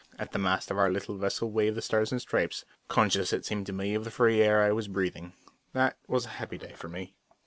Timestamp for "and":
2.11-2.19